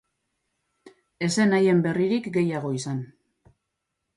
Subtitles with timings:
[1.27, 3.07] Ez zen haien berririk gehiago izan.